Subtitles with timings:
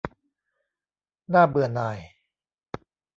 [1.33, 1.99] น่าเบื่อหน่าย